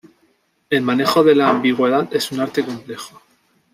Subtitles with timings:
[0.71, 3.21] El manejo de la ambigüedad es un arte complejo.